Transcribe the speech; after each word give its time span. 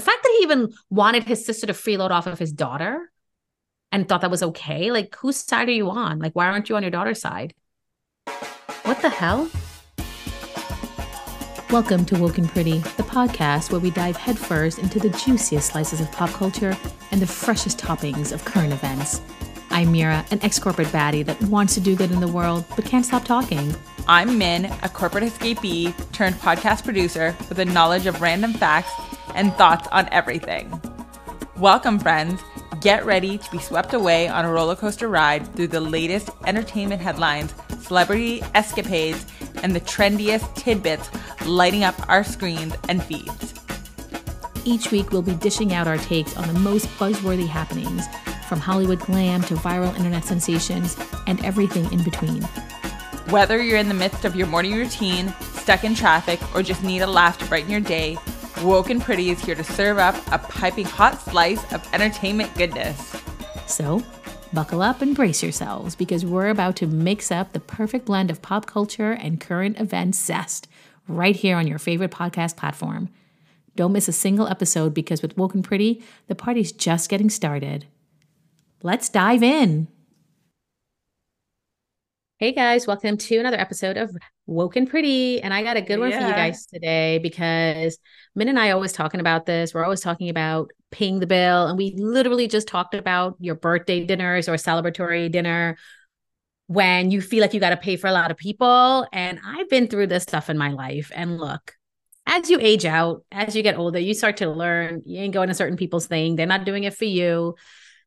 The 0.00 0.06
fact 0.06 0.22
that 0.22 0.34
he 0.38 0.44
even 0.44 0.72
wanted 0.88 1.24
his 1.24 1.44
sister 1.44 1.66
to 1.66 1.74
freeload 1.74 2.08
off 2.08 2.26
of 2.26 2.38
his 2.38 2.54
daughter 2.54 3.12
and 3.92 4.08
thought 4.08 4.22
that 4.22 4.30
was 4.30 4.42
okay. 4.42 4.90
Like, 4.90 5.14
whose 5.16 5.36
side 5.36 5.68
are 5.68 5.72
you 5.72 5.90
on? 5.90 6.20
Like, 6.20 6.32
why 6.32 6.46
aren't 6.46 6.70
you 6.70 6.76
on 6.76 6.82
your 6.82 6.90
daughter's 6.90 7.20
side? 7.20 7.52
What 8.84 9.02
the 9.02 9.10
hell? 9.10 9.50
Welcome 11.68 12.06
to 12.06 12.18
Woke 12.18 12.38
and 12.38 12.48
Pretty, 12.48 12.78
the 12.78 13.02
podcast 13.02 13.72
where 13.72 13.78
we 13.78 13.90
dive 13.90 14.16
headfirst 14.16 14.78
into 14.78 14.98
the 14.98 15.10
juiciest 15.10 15.72
slices 15.72 16.00
of 16.00 16.10
pop 16.12 16.30
culture 16.30 16.74
and 17.10 17.20
the 17.20 17.26
freshest 17.26 17.78
toppings 17.78 18.32
of 18.32 18.42
current 18.46 18.72
events. 18.72 19.20
I'm 19.68 19.88
Meera, 19.88 20.26
an 20.32 20.40
ex 20.42 20.58
corporate 20.58 20.88
baddie 20.88 21.26
that 21.26 21.38
wants 21.42 21.74
to 21.74 21.80
do 21.80 21.94
good 21.94 22.10
in 22.10 22.20
the 22.20 22.26
world 22.26 22.64
but 22.74 22.86
can't 22.86 23.04
stop 23.04 23.26
talking. 23.26 23.76
I'm 24.08 24.38
Min, 24.38 24.64
a 24.82 24.88
corporate 24.88 25.24
escapee 25.24 25.92
turned 26.12 26.36
podcast 26.36 26.84
producer 26.84 27.36
with 27.50 27.58
a 27.58 27.66
knowledge 27.66 28.06
of 28.06 28.22
random 28.22 28.54
facts 28.54 28.90
and 29.34 29.52
thoughts 29.54 29.88
on 29.88 30.08
everything. 30.10 30.80
Welcome, 31.56 31.98
friends. 31.98 32.40
Get 32.80 33.04
ready 33.04 33.36
to 33.36 33.50
be 33.50 33.58
swept 33.58 33.92
away 33.92 34.28
on 34.28 34.44
a 34.44 34.50
roller 34.50 34.74
coaster 34.74 35.08
ride 35.08 35.46
through 35.54 35.68
the 35.68 35.80
latest 35.80 36.30
entertainment 36.46 37.02
headlines, 37.02 37.52
celebrity 37.80 38.42
escapades, 38.54 39.26
and 39.62 39.76
the 39.76 39.80
trendiest 39.80 40.54
tidbits 40.56 41.10
lighting 41.44 41.84
up 41.84 41.94
our 42.08 42.24
screens 42.24 42.74
and 42.88 43.02
feeds. 43.02 43.54
Each 44.64 44.90
week, 44.90 45.10
we'll 45.10 45.22
be 45.22 45.34
dishing 45.34 45.74
out 45.74 45.86
our 45.86 45.98
takes 45.98 46.36
on 46.36 46.46
the 46.52 46.58
most 46.60 46.86
buzzworthy 46.98 47.46
happenings, 47.46 48.06
from 48.48 48.60
Hollywood 48.60 49.00
glam 49.00 49.42
to 49.42 49.54
viral 49.54 49.94
internet 49.96 50.24
sensations, 50.24 50.96
and 51.26 51.44
everything 51.44 51.90
in 51.92 52.02
between. 52.02 52.42
Whether 53.30 53.62
you're 53.62 53.78
in 53.78 53.88
the 53.88 53.94
midst 53.94 54.24
of 54.24 54.34
your 54.34 54.46
morning 54.46 54.74
routine, 54.74 55.32
stuck 55.52 55.84
in 55.84 55.94
traffic, 55.94 56.40
or 56.54 56.62
just 56.62 56.82
need 56.82 57.00
a 57.00 57.06
laugh 57.06 57.38
to 57.38 57.46
brighten 57.46 57.70
your 57.70 57.80
day, 57.80 58.18
Woke 58.62 58.90
and 58.90 59.00
Pretty 59.00 59.30
is 59.30 59.42
here 59.42 59.54
to 59.54 59.64
serve 59.64 59.96
up 59.98 60.14
a 60.30 60.38
piping 60.38 60.84
hot 60.84 61.20
slice 61.20 61.60
of 61.72 61.88
entertainment 61.94 62.54
goodness. 62.56 63.16
So, 63.66 64.02
buckle 64.52 64.82
up 64.82 65.00
and 65.00 65.16
brace 65.16 65.42
yourselves 65.42 65.96
because 65.96 66.26
we're 66.26 66.50
about 66.50 66.76
to 66.76 66.86
mix 66.86 67.30
up 67.30 67.52
the 67.52 67.60
perfect 67.60 68.04
blend 68.04 68.30
of 68.30 68.42
pop 68.42 68.66
culture 68.66 69.12
and 69.12 69.40
current 69.40 69.80
event 69.80 70.14
zest 70.14 70.68
right 71.08 71.34
here 71.34 71.56
on 71.56 71.66
your 71.66 71.78
favorite 71.78 72.10
podcast 72.10 72.56
platform. 72.56 73.08
Don't 73.76 73.92
miss 73.92 74.08
a 74.08 74.12
single 74.12 74.46
episode 74.46 74.92
because 74.92 75.22
with 75.22 75.38
Woke 75.38 75.54
and 75.54 75.64
Pretty, 75.64 76.02
the 76.26 76.34
party's 76.34 76.70
just 76.70 77.08
getting 77.08 77.30
started. 77.30 77.86
Let's 78.82 79.08
dive 79.08 79.42
in. 79.42 79.88
Hey 82.40 82.52
guys, 82.52 82.86
welcome 82.86 83.18
to 83.18 83.36
another 83.36 83.60
episode 83.60 83.98
of 83.98 84.16
Woke 84.46 84.76
and 84.76 84.88
Pretty. 84.88 85.42
And 85.42 85.52
I 85.52 85.62
got 85.62 85.76
a 85.76 85.82
good 85.82 85.98
one 85.98 86.08
yeah. 86.08 86.20
for 86.20 86.26
you 86.28 86.32
guys 86.32 86.64
today 86.64 87.18
because 87.18 87.98
Min 88.34 88.48
and 88.48 88.58
I 88.58 88.70
always 88.70 88.94
talking 88.94 89.20
about 89.20 89.44
this. 89.44 89.74
We're 89.74 89.84
always 89.84 90.00
talking 90.00 90.30
about 90.30 90.70
paying 90.90 91.20
the 91.20 91.26
bill. 91.26 91.66
And 91.66 91.76
we 91.76 91.94
literally 91.98 92.48
just 92.48 92.66
talked 92.66 92.94
about 92.94 93.36
your 93.40 93.56
birthday 93.56 94.06
dinners 94.06 94.48
or 94.48 94.54
celebratory 94.54 95.30
dinner 95.30 95.76
when 96.66 97.10
you 97.10 97.20
feel 97.20 97.42
like 97.42 97.52
you 97.52 97.60
got 97.60 97.70
to 97.70 97.76
pay 97.76 97.98
for 97.98 98.06
a 98.06 98.12
lot 98.12 98.30
of 98.30 98.38
people. 98.38 99.06
And 99.12 99.38
I've 99.44 99.68
been 99.68 99.88
through 99.88 100.06
this 100.06 100.22
stuff 100.22 100.48
in 100.48 100.56
my 100.56 100.70
life. 100.70 101.12
And 101.14 101.36
look, 101.36 101.74
as 102.24 102.48
you 102.48 102.58
age 102.58 102.86
out, 102.86 103.22
as 103.30 103.54
you 103.54 103.62
get 103.62 103.76
older, 103.76 103.98
you 103.98 104.14
start 104.14 104.38
to 104.38 104.48
learn 104.48 105.02
you 105.04 105.20
ain't 105.20 105.34
going 105.34 105.48
to 105.48 105.54
certain 105.54 105.76
people's 105.76 106.06
thing. 106.06 106.36
They're 106.36 106.46
not 106.46 106.64
doing 106.64 106.84
it 106.84 106.96
for 106.96 107.04
you. 107.04 107.56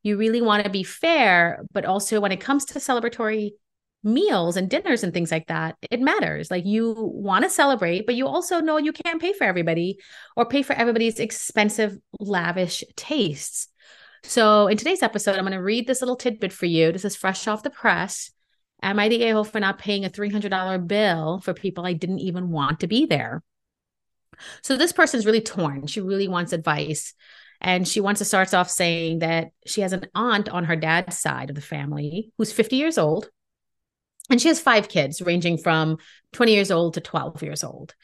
You 0.02 0.16
really 0.16 0.42
want 0.42 0.64
to 0.64 0.70
be 0.70 0.82
fair. 0.82 1.64
But 1.72 1.84
also, 1.84 2.20
when 2.20 2.32
it 2.32 2.40
comes 2.40 2.64
to 2.64 2.80
celebratory 2.80 3.52
meals 4.04 4.56
and 4.56 4.68
dinners 4.68 5.02
and 5.02 5.12
things 5.12 5.30
like 5.30 5.46
that, 5.48 5.76
it 5.90 6.00
matters. 6.00 6.50
Like 6.50 6.64
you 6.64 6.94
want 6.96 7.44
to 7.44 7.50
celebrate, 7.50 8.06
but 8.06 8.14
you 8.14 8.26
also 8.26 8.60
know 8.60 8.76
you 8.76 8.92
can't 8.92 9.20
pay 9.20 9.32
for 9.32 9.44
everybody 9.44 9.98
or 10.36 10.46
pay 10.46 10.62
for 10.62 10.74
everybody's 10.74 11.18
expensive, 11.18 11.96
lavish 12.20 12.84
tastes. 12.96 13.68
So 14.22 14.68
in 14.68 14.76
today's 14.76 15.02
episode, 15.02 15.36
I'm 15.36 15.42
going 15.42 15.52
to 15.52 15.58
read 15.58 15.86
this 15.86 16.00
little 16.00 16.16
tidbit 16.16 16.52
for 16.52 16.66
you. 16.66 16.92
This 16.92 17.04
is 17.04 17.16
fresh 17.16 17.46
off 17.46 17.62
the 17.62 17.70
press. 17.70 18.30
Am 18.82 18.98
I 18.98 19.08
the 19.08 19.22
a-hole 19.24 19.44
for 19.44 19.60
not 19.60 19.78
paying 19.78 20.04
a 20.04 20.10
$300 20.10 20.86
bill 20.86 21.40
for 21.40 21.54
people 21.54 21.86
I 21.86 21.92
didn't 21.94 22.20
even 22.20 22.50
want 22.50 22.80
to 22.80 22.86
be 22.86 23.06
there? 23.06 23.42
So 24.62 24.76
this 24.76 24.92
person's 24.92 25.26
really 25.26 25.40
torn. 25.40 25.86
She 25.86 26.00
really 26.00 26.28
wants 26.28 26.52
advice. 26.52 27.14
And 27.60 27.86
she 27.88 28.00
wants 28.00 28.18
to 28.18 28.24
start 28.24 28.52
off 28.52 28.68
saying 28.68 29.20
that 29.20 29.48
she 29.66 29.80
has 29.80 29.92
an 29.92 30.06
aunt 30.14 30.48
on 30.48 30.64
her 30.64 30.76
dad's 30.76 31.18
side 31.18 31.48
of 31.48 31.56
the 31.56 31.62
family 31.62 32.30
who's 32.36 32.52
50 32.52 32.76
years 32.76 32.98
old 32.98 33.30
and 34.30 34.40
she 34.40 34.48
has 34.48 34.60
five 34.60 34.88
kids, 34.88 35.20
ranging 35.20 35.58
from 35.58 35.98
20 36.32 36.52
years 36.52 36.70
old 36.70 36.94
to 36.94 37.00
12 37.00 37.42
years 37.42 37.62
old. 37.62 37.94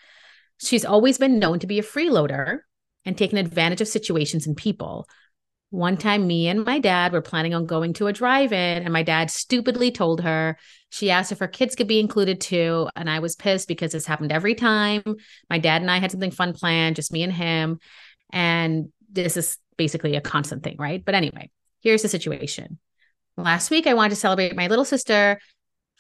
She's 0.59 0.85
always 0.85 1.19
been 1.19 1.39
known 1.39 1.59
to 1.61 1.67
be 1.67 1.79
a 1.79 1.83
freeloader 1.83 2.59
and 3.05 3.17
taken 3.17 3.39
advantage 3.39 3.81
of 3.81 3.89
situations 3.89 4.47
and 4.47 4.57
people. 4.57 5.09
One 5.71 5.97
time, 5.97 6.27
me 6.27 6.49
and 6.49 6.65
my 6.65 6.81
dad 6.81 7.13
were 7.13 7.23
planning 7.23 7.55
on 7.55 7.65
going 7.65 7.93
to 7.95 8.09
a 8.09 8.13
drive 8.13 8.53
in, 8.53 8.83
and 8.83 8.93
my 8.93 9.05
dad 9.05 9.31
stupidly 9.31 9.93
told 9.93 10.21
her 10.21 10.59
she 10.91 11.11
asked 11.11 11.31
if 11.31 11.39
her 11.39 11.49
kids 11.49 11.77
could 11.77 11.87
be 11.87 12.01
included 12.01 12.41
too. 12.41 12.89
And 12.97 13.09
I 13.09 13.21
was 13.21 13.37
pissed 13.37 13.69
because 13.69 13.93
this 13.93 14.05
happened 14.05 14.33
every 14.33 14.57
time. 14.57 15.03
My 15.49 15.59
dad 15.59 15.81
and 15.81 15.91
I 15.91 15.99
had 15.99 16.11
something 16.11 16.33
fun 16.33 16.53
planned, 16.53 16.97
just 16.97 17.13
me 17.13 17.23
and 17.23 17.33
him. 17.33 17.79
And 18.33 18.93
this 19.11 19.37
is 19.37 19.59
basically 19.77 20.17
a 20.17 20.21
constant 20.21 20.65
thing, 20.65 20.77
right? 20.79 21.03
But 21.05 21.15
anyway, 21.15 21.51
here's 21.81 22.03
the 22.03 22.09
situation. 22.09 22.79
Last 23.37 23.71
week, 23.71 23.87
I 23.87 23.95
wanted 23.95 24.11
to 24.11 24.17
celebrate 24.17 24.57
my 24.57 24.67
little 24.67 24.85
sister 24.85 25.39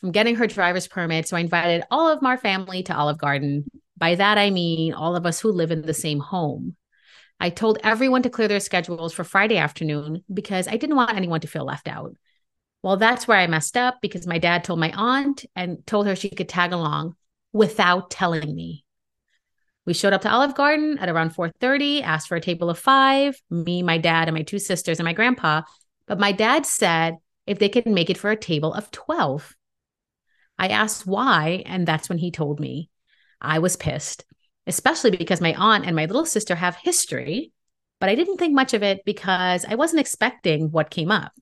from 0.00 0.12
getting 0.12 0.36
her 0.36 0.46
driver's 0.46 0.88
permit. 0.88 1.28
So 1.28 1.36
I 1.36 1.40
invited 1.40 1.84
all 1.90 2.08
of 2.08 2.22
my 2.22 2.36
family 2.36 2.82
to 2.84 2.96
Olive 2.96 3.18
Garden. 3.18 3.64
By 3.96 4.14
that, 4.14 4.38
I 4.38 4.50
mean 4.50 4.94
all 4.94 5.16
of 5.16 5.26
us 5.26 5.40
who 5.40 5.52
live 5.52 5.70
in 5.70 5.82
the 5.82 5.94
same 5.94 6.20
home. 6.20 6.76
I 7.38 7.50
told 7.50 7.78
everyone 7.82 8.22
to 8.22 8.30
clear 8.30 8.48
their 8.48 8.60
schedules 8.60 9.12
for 9.12 9.24
Friday 9.24 9.56
afternoon 9.56 10.24
because 10.32 10.68
I 10.68 10.76
didn't 10.76 10.96
want 10.96 11.16
anyone 11.16 11.40
to 11.40 11.48
feel 11.48 11.64
left 11.64 11.88
out. 11.88 12.14
Well, 12.82 12.96
that's 12.96 13.28
where 13.28 13.38
I 13.38 13.46
messed 13.46 13.76
up 13.76 13.98
because 14.00 14.26
my 14.26 14.38
dad 14.38 14.64
told 14.64 14.78
my 14.78 14.92
aunt 14.94 15.44
and 15.54 15.86
told 15.86 16.06
her 16.06 16.16
she 16.16 16.30
could 16.30 16.48
tag 16.48 16.72
along 16.72 17.14
without 17.52 18.10
telling 18.10 18.54
me. 18.54 18.84
We 19.86 19.94
showed 19.94 20.12
up 20.12 20.22
to 20.22 20.30
Olive 20.30 20.54
Garden 20.54 20.98
at 20.98 21.08
around 21.08 21.34
4:30, 21.34 22.02
asked 22.02 22.28
for 22.28 22.36
a 22.36 22.40
table 22.40 22.70
of 22.70 22.78
5, 22.78 23.40
me, 23.50 23.82
my 23.82 23.98
dad, 23.98 24.28
and 24.28 24.36
my 24.36 24.42
two 24.42 24.58
sisters 24.58 24.98
and 24.98 25.04
my 25.04 25.12
grandpa, 25.12 25.62
but 26.06 26.20
my 26.20 26.32
dad 26.32 26.64
said 26.66 27.16
if 27.46 27.58
they 27.58 27.68
could 27.68 27.86
make 27.86 28.10
it 28.10 28.18
for 28.18 28.30
a 28.30 28.36
table 28.36 28.72
of 28.72 28.90
12. 28.90 29.56
I 30.60 30.68
asked 30.68 31.06
why, 31.06 31.62
and 31.64 31.88
that's 31.88 32.10
when 32.10 32.18
he 32.18 32.30
told 32.30 32.60
me. 32.60 32.90
I 33.40 33.60
was 33.60 33.76
pissed, 33.76 34.26
especially 34.66 35.10
because 35.10 35.40
my 35.40 35.54
aunt 35.54 35.86
and 35.86 35.96
my 35.96 36.04
little 36.04 36.26
sister 36.26 36.54
have 36.54 36.76
history, 36.76 37.52
but 37.98 38.10
I 38.10 38.14
didn't 38.14 38.36
think 38.36 38.52
much 38.52 38.74
of 38.74 38.82
it 38.82 39.02
because 39.06 39.64
I 39.64 39.76
wasn't 39.76 40.00
expecting 40.00 40.70
what 40.70 40.90
came 40.90 41.10
up. 41.10 41.32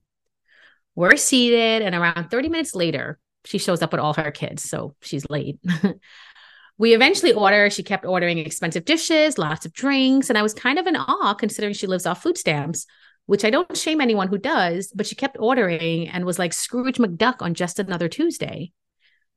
We're 0.95 1.17
seated, 1.17 1.83
and 1.83 1.97
around 1.97 2.31
30 2.31 2.49
minutes 2.49 2.77
later, 2.77 3.19
she 3.45 3.59
shows 3.59 3.83
up 3.83 3.91
with 3.91 4.01
all 4.01 4.15
her 4.15 4.31
kids, 4.31 4.63
so 4.63 4.95
she's 5.03 5.29
late. 5.29 5.59
we 6.79 6.95
eventually 6.95 7.33
order. 7.33 7.71
She 7.71 7.83
kept 7.83 8.07
ordering 8.07 8.39
expensive 8.39 8.85
dishes, 8.85 9.37
lots 9.37 9.67
of 9.67 9.73
drinks, 9.73 10.29
and 10.29 10.39
I 10.39 10.43
was 10.43 10.55
kind 10.55 10.79
of 10.79 10.87
in 10.87 10.95
awe 10.95 11.35
considering 11.35 11.75
she 11.75 11.89
lives 11.89 12.07
off 12.07 12.23
food 12.23 12.39
stamps, 12.39 12.87
which 13.27 13.45
I 13.45 13.51
don't 13.51 13.77
shame 13.77 14.01
anyone 14.01 14.29
who 14.29 14.39
does, 14.39 14.93
but 14.95 15.09
she 15.09 15.17
kept 15.17 15.39
ordering 15.41 16.09
and 16.09 16.25
was 16.25 16.39
like 16.39 16.53
Scrooge 16.53 16.99
McDuck 16.99 17.43
on 17.43 17.55
just 17.55 17.81
another 17.81 18.09
Tuesday. 18.09 18.71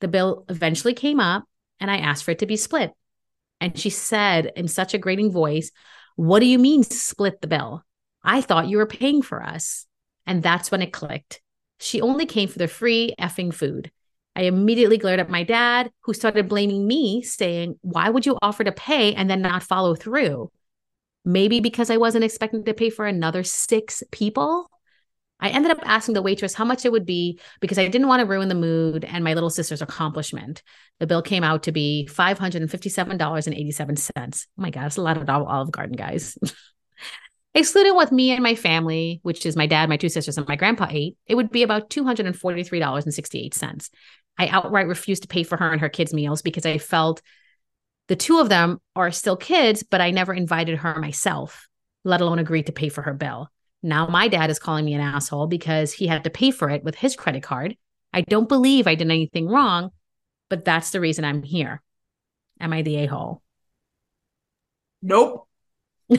The 0.02 0.08
bill 0.08 0.46
eventually 0.50 0.94
came 0.94 1.20
up 1.20 1.46
and 1.80 1.90
I 1.90 1.98
asked 1.98 2.24
for 2.24 2.32
it 2.32 2.40
to 2.40 2.46
be 2.46 2.58
split. 2.58 2.92
And 3.60 3.78
she 3.78 3.90
said 3.90 4.52
in 4.56 4.68
such 4.68 4.94
a 4.94 4.98
grating 4.98 5.32
voice, 5.32 5.72
What 6.16 6.40
do 6.40 6.46
you 6.46 6.60
mean 6.60 6.84
split 6.84 7.42
the 7.42 7.48
bill? 7.48 7.84
I 8.24 8.42
thought 8.42 8.68
you 8.68 8.78
were 8.78 8.86
paying 8.86 9.22
for 9.22 9.42
us. 9.42 9.86
And 10.26 10.44
that's 10.44 10.72
when 10.72 10.82
it 10.82 10.94
clicked. 10.94 11.42
She 11.80 12.02
only 12.02 12.26
came 12.26 12.48
for 12.48 12.60
the 12.60 12.68
free 12.68 13.14
effing 13.20 13.54
food. 13.54 13.92
I 14.36 14.44
immediately 14.44 14.98
glared 14.98 15.20
at 15.20 15.30
my 15.30 15.44
dad, 15.44 15.92
who 16.02 16.14
started 16.14 16.48
blaming 16.48 16.88
me, 16.88 17.22
saying, 17.22 17.78
Why 17.82 18.10
would 18.10 18.26
you 18.26 18.38
offer 18.42 18.64
to 18.64 18.72
pay 18.72 19.14
and 19.14 19.30
then 19.30 19.42
not 19.42 19.64
follow 19.64 19.96
through? 19.96 20.52
Maybe 21.26 21.60
because 21.60 21.90
I 21.90 21.98
wasn't 21.98 22.24
expecting 22.24 22.64
to 22.64 22.74
pay 22.74 22.90
for 22.90 23.06
another 23.06 23.44
six 23.44 24.04
people? 24.12 24.70
I 25.42 25.50
ended 25.50 25.72
up 25.72 25.80
asking 25.84 26.14
the 26.14 26.22
waitress 26.22 26.54
how 26.54 26.66
much 26.66 26.86
it 26.86 26.92
would 26.92 27.06
be 27.06 27.40
because 27.60 27.80
I 27.80 27.88
didn't 27.88 28.08
want 28.08 28.20
to 28.20 28.28
ruin 28.28 28.48
the 28.48 28.56
mood 28.56 29.04
and 29.04 29.24
my 29.24 29.34
little 29.34 29.50
sister's 29.50 29.82
accomplishment. 29.82 30.62
The 31.00 31.08
bill 31.08 31.24
came 31.24 31.44
out 31.44 31.64
to 31.64 31.72
be 31.72 32.08
$557.87. 32.12 34.46
Oh 34.46 34.62
my 34.62 34.70
God, 34.70 34.86
it's 34.86 34.98
a 34.98 35.02
lot 35.02 35.18
of 35.18 35.28
Olive 35.28 35.72
Garden, 35.72 35.96
guys. 35.96 36.38
Excluding 37.54 37.98
with 37.98 38.14
me 38.14 38.32
and 38.32 38.42
my 38.42 38.56
family, 38.56 39.20
which 39.24 39.46
is 39.46 39.58
my 39.58 39.66
dad, 39.66 39.90
my 39.90 39.98
two 39.98 40.08
sisters, 40.08 40.38
and 40.38 40.48
my 40.48 40.56
grandpa 40.56 40.88
ate, 40.90 41.18
it 41.26 41.36
would 41.36 41.52
be 41.52 41.64
about 41.64 41.90
$243.68. 41.90 43.90
I 44.38 44.48
outright 44.48 44.88
refused 44.88 45.24
to 45.24 45.28
pay 45.28 45.44
for 45.44 45.58
her 45.58 45.72
and 45.72 45.82
her 45.82 45.90
kids' 45.90 46.14
meals 46.14 46.42
because 46.42 46.66
I 46.66 46.78
felt 46.78 47.22
the 48.08 48.16
two 48.16 48.40
of 48.40 48.48
them 48.48 48.80
are 48.96 49.12
still 49.12 49.36
kids, 49.36 49.84
but 49.84 50.02
I 50.02 50.12
never 50.12 50.34
invited 50.34 50.80
her 50.80 51.00
myself, 51.00 51.68
let 52.04 52.22
alone 52.22 52.40
agreed 52.40 52.68
to 52.68 52.72
pay 52.72 52.90
for 52.90 53.02
her 53.02 53.14
bill. 53.14 53.50
Now 53.84 54.08
my 54.08 54.28
dad 54.28 54.50
is 54.50 54.60
calling 54.60 54.86
me 54.86 54.94
an 54.94 55.02
asshole 55.02 55.48
because 55.48 55.92
he 55.92 56.08
had 56.08 56.24
to 56.24 56.30
pay 56.30 56.52
for 56.52 56.70
it 56.70 56.84
with 56.84 56.96
his 56.96 57.16
credit 57.16 57.44
card. 57.44 57.76
I 58.14 58.22
don't 58.22 58.50
believe 58.50 58.88
I 58.88 58.96
did 58.96 59.10
anything 59.10 59.48
wrong, 59.48 59.92
but 60.50 60.66
that's 60.66 60.92
the 60.92 61.00
reason 61.00 61.26
I'm 61.26 61.44
here. 61.44 61.82
Am 62.60 62.74
I 62.74 62.82
the 62.82 62.98
a 62.98 63.06
hole? 63.08 63.42
Nope. 65.02 65.48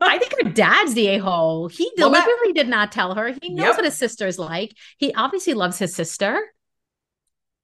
I 0.00 0.18
think 0.18 0.34
her 0.42 0.50
dad's 0.50 0.94
the 0.94 1.08
a 1.08 1.18
hole. 1.18 1.68
He 1.68 1.90
deliberately 1.96 2.52
did 2.52 2.68
not 2.68 2.92
tell 2.92 3.14
her. 3.14 3.34
He 3.40 3.50
knows 3.50 3.66
yep. 3.66 3.76
what 3.76 3.84
his 3.84 3.96
sister's 3.96 4.38
like. 4.38 4.74
He 4.98 5.14
obviously 5.14 5.54
loves 5.54 5.78
his 5.78 5.94
sister. 5.94 6.38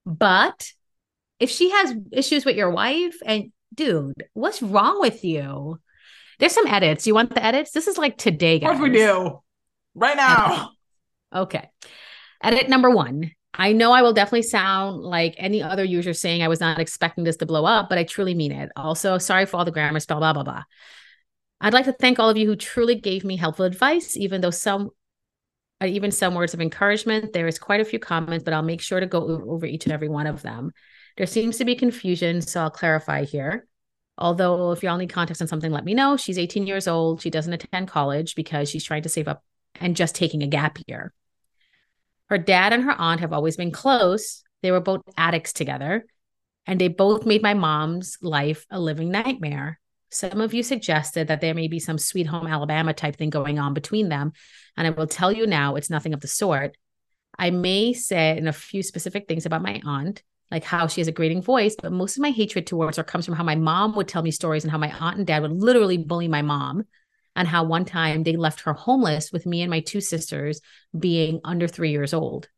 But 0.06 0.72
if 1.38 1.50
she 1.50 1.70
has 1.70 1.94
issues 2.12 2.44
with 2.44 2.56
your 2.56 2.70
wife, 2.70 3.16
and 3.24 3.52
dude, 3.74 4.14
what's 4.32 4.62
wrong 4.62 5.00
with 5.00 5.24
you? 5.24 5.80
There's 6.42 6.54
some 6.54 6.66
edits. 6.66 7.06
You 7.06 7.14
want 7.14 7.32
the 7.32 7.44
edits? 7.44 7.70
This 7.70 7.86
is 7.86 7.96
like 7.96 8.18
today, 8.18 8.58
guys. 8.58 8.76
What 8.76 8.90
we 8.90 8.90
do 8.90 9.40
right 9.94 10.16
now? 10.16 10.70
Okay. 11.32 11.70
Edit 12.42 12.68
number 12.68 12.90
one. 12.90 13.30
I 13.54 13.70
know 13.70 13.92
I 13.92 14.02
will 14.02 14.12
definitely 14.12 14.42
sound 14.42 15.02
like 15.02 15.36
any 15.38 15.62
other 15.62 15.84
user 15.84 16.12
saying 16.12 16.42
I 16.42 16.48
was 16.48 16.58
not 16.58 16.80
expecting 16.80 17.22
this 17.22 17.36
to 17.36 17.46
blow 17.46 17.64
up, 17.64 17.88
but 17.88 17.96
I 17.96 18.02
truly 18.02 18.34
mean 18.34 18.50
it. 18.50 18.72
Also, 18.74 19.18
sorry 19.18 19.46
for 19.46 19.58
all 19.58 19.64
the 19.64 19.70
grammar 19.70 20.00
spell, 20.00 20.18
blah, 20.18 20.32
blah, 20.32 20.42
blah. 20.42 20.64
I'd 21.60 21.74
like 21.74 21.84
to 21.84 21.92
thank 21.92 22.18
all 22.18 22.28
of 22.28 22.36
you 22.36 22.48
who 22.48 22.56
truly 22.56 22.96
gave 22.96 23.22
me 23.22 23.36
helpful 23.36 23.64
advice, 23.64 24.16
even 24.16 24.40
though 24.40 24.50
some, 24.50 24.90
uh, 25.80 25.86
even 25.86 26.10
some 26.10 26.34
words 26.34 26.54
of 26.54 26.60
encouragement. 26.60 27.32
There 27.32 27.46
is 27.46 27.60
quite 27.60 27.80
a 27.80 27.84
few 27.84 28.00
comments, 28.00 28.42
but 28.42 28.52
I'll 28.52 28.62
make 28.62 28.80
sure 28.80 28.98
to 28.98 29.06
go 29.06 29.44
over 29.48 29.64
each 29.64 29.84
and 29.84 29.92
every 29.92 30.08
one 30.08 30.26
of 30.26 30.42
them. 30.42 30.72
There 31.16 31.26
seems 31.28 31.58
to 31.58 31.64
be 31.64 31.76
confusion, 31.76 32.40
so 32.40 32.62
I'll 32.62 32.70
clarify 32.70 33.26
here. 33.26 33.68
Although, 34.18 34.72
if 34.72 34.82
y'all 34.82 34.98
need 34.98 35.10
context 35.10 35.40
on 35.40 35.48
something, 35.48 35.72
let 35.72 35.84
me 35.84 35.94
know. 35.94 36.16
She's 36.16 36.38
18 36.38 36.66
years 36.66 36.86
old. 36.86 37.22
She 37.22 37.30
doesn't 37.30 37.52
attend 37.52 37.88
college 37.88 38.34
because 38.34 38.68
she's 38.68 38.84
trying 38.84 39.02
to 39.02 39.08
save 39.08 39.28
up 39.28 39.42
and 39.80 39.96
just 39.96 40.14
taking 40.14 40.42
a 40.42 40.46
gap 40.46 40.78
year. 40.86 41.12
Her 42.28 42.38
dad 42.38 42.72
and 42.72 42.84
her 42.84 42.92
aunt 42.92 43.20
have 43.20 43.32
always 43.32 43.56
been 43.56 43.72
close. 43.72 44.42
They 44.62 44.70
were 44.70 44.80
both 44.80 45.02
addicts 45.16 45.52
together, 45.52 46.06
and 46.66 46.80
they 46.80 46.88
both 46.88 47.26
made 47.26 47.42
my 47.42 47.54
mom's 47.54 48.16
life 48.22 48.66
a 48.70 48.78
living 48.78 49.10
nightmare. 49.10 49.78
Some 50.10 50.42
of 50.42 50.52
you 50.52 50.62
suggested 50.62 51.28
that 51.28 51.40
there 51.40 51.54
may 51.54 51.68
be 51.68 51.78
some 51.78 51.98
sweet 51.98 52.26
home 52.26 52.46
Alabama 52.46 52.92
type 52.92 53.16
thing 53.16 53.30
going 53.30 53.58
on 53.58 53.72
between 53.72 54.10
them. 54.10 54.32
And 54.76 54.86
I 54.86 54.90
will 54.90 55.06
tell 55.06 55.32
you 55.32 55.46
now, 55.46 55.76
it's 55.76 55.90
nothing 55.90 56.12
of 56.12 56.20
the 56.20 56.28
sort. 56.28 56.76
I 57.38 57.50
may 57.50 57.94
say 57.94 58.36
in 58.36 58.46
a 58.46 58.52
few 58.52 58.82
specific 58.82 59.26
things 59.26 59.46
about 59.46 59.62
my 59.62 59.80
aunt, 59.86 60.22
like 60.52 60.64
how 60.64 60.86
she 60.86 61.00
has 61.00 61.08
a 61.08 61.12
grating 61.12 61.40
voice, 61.40 61.74
but 61.80 61.90
most 61.90 62.16
of 62.16 62.22
my 62.22 62.30
hatred 62.30 62.66
towards 62.66 62.98
her 62.98 63.02
comes 63.02 63.24
from 63.24 63.34
how 63.34 63.42
my 63.42 63.56
mom 63.56 63.96
would 63.96 64.06
tell 64.06 64.22
me 64.22 64.30
stories 64.30 64.64
and 64.64 64.70
how 64.70 64.76
my 64.76 64.92
aunt 65.00 65.16
and 65.16 65.26
dad 65.26 65.40
would 65.40 65.50
literally 65.50 65.96
bully 65.96 66.28
my 66.28 66.42
mom 66.42 66.84
and 67.34 67.48
how 67.48 67.64
one 67.64 67.86
time 67.86 68.22
they 68.22 68.36
left 68.36 68.60
her 68.60 68.74
homeless 68.74 69.32
with 69.32 69.46
me 69.46 69.62
and 69.62 69.70
my 69.70 69.80
two 69.80 70.02
sisters 70.02 70.60
being 70.96 71.40
under 71.42 71.66
three 71.66 71.90
years 71.90 72.12
old, 72.12 72.50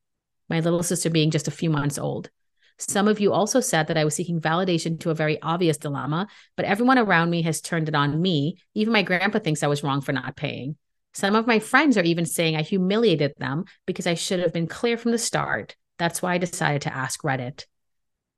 my 0.49 0.59
little 0.59 0.83
sister 0.83 1.09
being 1.09 1.31
just 1.31 1.47
a 1.47 1.53
few 1.53 1.71
months 1.71 1.97
old. 1.97 2.31
Some 2.79 3.07
of 3.07 3.21
you 3.21 3.33
also 3.33 3.61
said 3.61 3.87
that 3.87 3.97
I 3.97 4.05
was 4.05 4.17
seeking 4.17 4.41
validation 4.41 4.99
to 5.01 5.11
a 5.11 5.15
very 5.15 5.41
obvious 5.41 5.77
dilemma, 5.77 6.27
but 6.57 6.67
everyone 6.67 6.99
around 6.99 7.31
me 7.31 7.43
has 7.43 7.61
turned 7.61 7.89
it 7.89 7.95
on 7.95 8.21
me. 8.21 8.59
Even 8.75 8.93
my 8.93 9.03
grandpa 9.03 9.39
thinks 9.39 9.63
I 9.63 9.69
was 9.69 9.85
wrong 9.85 10.01
for 10.01 10.13
not 10.13 10.35
paying. 10.35 10.77
Some 11.13 11.37
of 11.37 11.47
my 11.47 11.61
friends 11.61 11.97
are 11.97 12.03
even 12.03 12.27
saying 12.27 12.57
I 12.57 12.63
humiliated 12.63 13.35
them 13.39 13.67
because 13.87 14.09
I 14.09 14.15
should 14.15 14.41
have 14.41 14.53
been 14.53 14.67
clear 14.67 14.99
from 14.99 15.13
the 15.13 15.19
start. 15.19 15.77
That's 15.97 16.21
why 16.21 16.35
I 16.35 16.39
decided 16.39 16.83
to 16.83 16.93
ask 16.93 17.23
Reddit. 17.23 17.67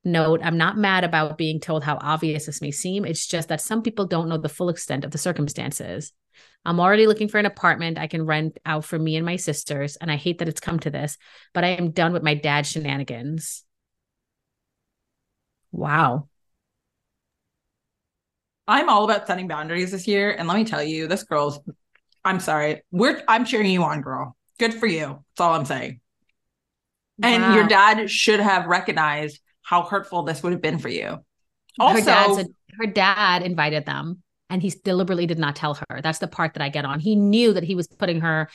Note, 0.06 0.40
I'm 0.44 0.56
not 0.56 0.78
mad 0.78 1.02
about 1.02 1.36
being 1.36 1.58
told 1.58 1.82
how 1.82 1.98
obvious 2.00 2.46
this 2.46 2.62
may 2.62 2.70
seem. 2.70 3.04
It's 3.04 3.26
just 3.26 3.48
that 3.48 3.60
some 3.60 3.82
people 3.82 4.06
don't 4.06 4.28
know 4.28 4.38
the 4.38 4.48
full 4.48 4.68
extent 4.68 5.04
of 5.04 5.10
the 5.10 5.18
circumstances. 5.18 6.12
I'm 6.64 6.78
already 6.78 7.08
looking 7.08 7.26
for 7.26 7.38
an 7.38 7.44
apartment 7.44 7.98
I 7.98 8.06
can 8.06 8.24
rent 8.24 8.60
out 8.64 8.84
for 8.84 9.00
me 9.00 9.16
and 9.16 9.26
my 9.26 9.34
sisters, 9.34 9.96
and 9.96 10.08
I 10.08 10.14
hate 10.14 10.38
that 10.38 10.48
it's 10.48 10.60
come 10.60 10.78
to 10.78 10.90
this, 10.90 11.18
but 11.52 11.64
I 11.64 11.70
am 11.70 11.90
done 11.90 12.12
with 12.12 12.22
my 12.22 12.34
dad's 12.34 12.70
shenanigans. 12.70 13.64
Wow. 15.72 16.28
I'm 18.68 18.88
all 18.88 19.02
about 19.02 19.26
setting 19.26 19.48
boundaries 19.48 19.90
this 19.90 20.06
year. 20.06 20.30
And 20.30 20.46
let 20.46 20.56
me 20.56 20.64
tell 20.64 20.84
you, 20.84 21.08
this 21.08 21.24
girl's, 21.24 21.58
I'm 22.24 22.38
sorry, 22.38 22.84
we're, 22.92 23.24
I'm 23.26 23.44
cheering 23.44 23.72
you 23.72 23.82
on, 23.82 24.02
girl. 24.02 24.36
Good 24.60 24.72
for 24.72 24.86
you. 24.86 25.24
That's 25.32 25.40
all 25.40 25.54
I'm 25.54 25.64
saying. 25.64 26.00
Wow. 27.18 27.28
And 27.28 27.54
your 27.56 27.66
dad 27.66 28.08
should 28.08 28.38
have 28.38 28.66
recognized 28.66 29.40
how 29.66 29.82
hurtful 29.82 30.22
this 30.22 30.44
would 30.44 30.52
have 30.52 30.62
been 30.62 30.78
for 30.78 30.88
you. 30.88 31.18
Also, 31.80 32.12
her, 32.12 32.44
her 32.78 32.86
dad 32.86 33.42
invited 33.42 33.84
them 33.84 34.22
and 34.48 34.62
he 34.62 34.72
deliberately 34.84 35.26
did 35.26 35.40
not 35.40 35.56
tell 35.56 35.74
her. 35.74 36.00
That's 36.00 36.20
the 36.20 36.28
part 36.28 36.54
that 36.54 36.62
I 36.62 36.68
get 36.68 36.84
on. 36.84 37.00
He 37.00 37.16
knew 37.16 37.52
that 37.52 37.64
he 37.64 37.74
was 37.74 37.88
putting 37.88 38.20
her, 38.20 38.48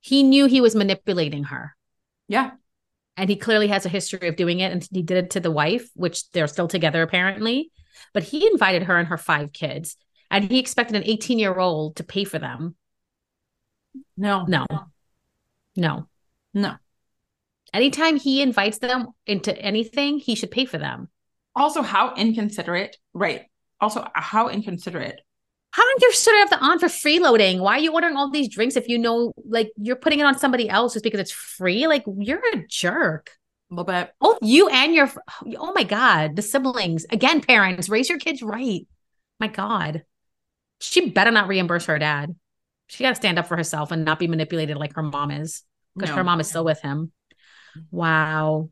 he 0.00 0.22
knew 0.22 0.46
he 0.46 0.62
was 0.62 0.74
manipulating 0.74 1.44
her. 1.44 1.76
Yeah. 2.28 2.52
And 3.18 3.28
he 3.28 3.36
clearly 3.36 3.68
has 3.68 3.84
a 3.84 3.90
history 3.90 4.26
of 4.26 4.36
doing 4.36 4.60
it. 4.60 4.72
And 4.72 4.88
he 4.90 5.02
did 5.02 5.18
it 5.18 5.30
to 5.32 5.40
the 5.40 5.50
wife, 5.50 5.86
which 5.94 6.30
they're 6.30 6.46
still 6.46 6.66
together 6.66 7.02
apparently. 7.02 7.70
But 8.14 8.22
he 8.22 8.46
invited 8.50 8.84
her 8.84 8.96
and 8.96 9.08
her 9.08 9.18
five 9.18 9.52
kids. 9.52 9.98
And 10.30 10.50
he 10.50 10.58
expected 10.58 10.96
an 10.96 11.04
18 11.04 11.38
year 11.38 11.54
old 11.54 11.96
to 11.96 12.04
pay 12.04 12.24
for 12.24 12.38
them. 12.38 12.74
No. 14.16 14.46
No. 14.48 14.66
No. 15.76 16.08
No. 16.54 16.76
Anytime 17.74 18.16
he 18.16 18.40
invites 18.40 18.78
them 18.78 19.08
into 19.26 19.54
anything, 19.58 20.18
he 20.18 20.36
should 20.36 20.52
pay 20.52 20.64
for 20.64 20.78
them. 20.78 21.08
Also, 21.56 21.82
how 21.82 22.14
inconsiderate. 22.14 22.96
Right. 23.12 23.42
Also, 23.80 24.06
how 24.14 24.48
inconsiderate. 24.48 25.20
How 25.72 25.82
sort 26.12 26.36
of 26.36 26.50
have 26.50 26.60
the 26.60 26.64
on 26.64 26.78
for 26.78 26.86
freeloading? 26.86 27.58
Why 27.58 27.72
are 27.72 27.80
you 27.80 27.92
ordering 27.92 28.16
all 28.16 28.30
these 28.30 28.48
drinks 28.48 28.76
if 28.76 28.88
you 28.88 28.96
know 28.96 29.32
like 29.44 29.72
you're 29.76 29.96
putting 29.96 30.20
it 30.20 30.24
on 30.24 30.38
somebody 30.38 30.68
else 30.68 30.92
just 30.92 31.02
because 31.02 31.18
it's 31.18 31.32
free? 31.32 31.88
Like 31.88 32.04
you're 32.06 32.42
a 32.54 32.64
jerk. 32.68 33.30
A 33.70 33.74
little 33.74 33.84
bit. 33.84 34.12
Oh, 34.20 34.38
you 34.40 34.68
and 34.68 34.94
your 34.94 35.10
oh 35.58 35.72
my 35.74 35.82
god, 35.82 36.36
the 36.36 36.42
siblings 36.42 37.06
again. 37.10 37.40
Parents, 37.40 37.88
raise 37.88 38.08
your 38.08 38.18
kids 38.18 38.40
right. 38.40 38.86
My 39.40 39.48
God, 39.48 40.04
she 40.80 41.10
better 41.10 41.32
not 41.32 41.48
reimburse 41.48 41.86
her 41.86 41.98
dad. 41.98 42.36
She 42.86 43.02
got 43.02 43.10
to 43.10 43.16
stand 43.16 43.40
up 43.40 43.48
for 43.48 43.56
herself 43.56 43.90
and 43.90 44.04
not 44.04 44.20
be 44.20 44.28
manipulated 44.28 44.76
like 44.76 44.94
her 44.94 45.02
mom 45.02 45.32
is 45.32 45.64
because 45.96 46.10
no. 46.10 46.16
her 46.16 46.24
mom 46.24 46.38
is 46.38 46.48
still 46.48 46.64
with 46.64 46.80
him. 46.82 47.10
Wow. 47.90 48.70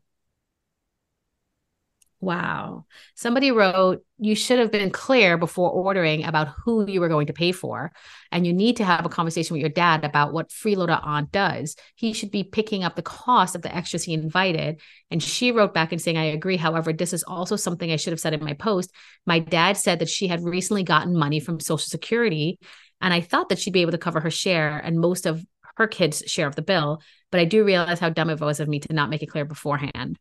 Wow. 2.23 2.85
Somebody 3.15 3.51
wrote, 3.51 4.01
you 4.17 4.33
should 4.33 4.57
have 4.59 4.71
been 4.71 4.91
clear 4.91 5.37
before 5.37 5.69
ordering 5.69 6.23
about 6.23 6.53
who 6.63 6.89
you 6.89 7.01
were 7.01 7.09
going 7.09 7.27
to 7.27 7.33
pay 7.33 7.51
for. 7.51 7.91
And 8.31 8.47
you 8.47 8.53
need 8.53 8.77
to 8.77 8.85
have 8.85 9.05
a 9.05 9.09
conversation 9.09 9.53
with 9.53 9.59
your 9.59 9.69
dad 9.69 10.05
about 10.05 10.31
what 10.31 10.49
freeloader 10.49 10.97
aunt 11.03 11.33
does. 11.33 11.75
He 11.95 12.13
should 12.13 12.31
be 12.31 12.45
picking 12.45 12.85
up 12.85 12.95
the 12.95 13.01
cost 13.01 13.55
of 13.55 13.61
the 13.61 13.75
extras 13.75 14.05
he 14.05 14.13
invited. 14.13 14.79
And 15.11 15.21
she 15.21 15.51
wrote 15.51 15.73
back 15.73 15.91
and 15.91 16.01
saying, 16.01 16.15
I 16.15 16.25
agree. 16.27 16.55
However, 16.55 16.93
this 16.93 17.11
is 17.11 17.23
also 17.23 17.57
something 17.57 17.91
I 17.91 17.97
should 17.97 18.13
have 18.13 18.21
said 18.21 18.33
in 18.33 18.43
my 18.43 18.53
post. 18.53 18.91
My 19.25 19.39
dad 19.39 19.75
said 19.75 19.99
that 19.99 20.09
she 20.09 20.27
had 20.27 20.45
recently 20.45 20.83
gotten 20.83 21.17
money 21.17 21.41
from 21.41 21.59
Social 21.59 21.79
Security. 21.79 22.57
And 23.01 23.13
I 23.13 23.19
thought 23.19 23.49
that 23.49 23.59
she'd 23.59 23.73
be 23.73 23.81
able 23.81 23.91
to 23.91 23.97
cover 23.97 24.21
her 24.21 24.31
share 24.31 24.77
and 24.77 24.97
most 24.97 25.25
of 25.25 25.45
her 25.75 25.87
kids' 25.87 26.23
share 26.27 26.47
of 26.47 26.55
the 26.55 26.61
bill. 26.61 27.01
But 27.31 27.39
I 27.39 27.45
do 27.45 27.63
realize 27.63 27.99
how 27.99 28.09
dumb 28.09 28.29
it 28.29 28.39
was 28.39 28.59
of 28.59 28.67
me 28.67 28.79
to 28.81 28.93
not 28.93 29.09
make 29.09 29.23
it 29.23 29.27
clear 29.27 29.45
beforehand. 29.45 30.19